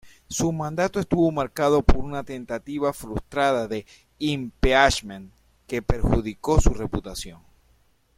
Su 0.27 0.51
mandato 0.51 0.99
estuvo 0.99 1.29
marcado 1.31 1.83
por 1.83 1.97
una 1.97 2.23
tentativa 2.23 2.91
frustrada 2.91 3.67
de 3.67 3.85
impeachment, 4.17 5.31
que 5.67 5.83
perjudicó 5.83 6.59
su 6.59 6.73
reputación. 6.73 7.39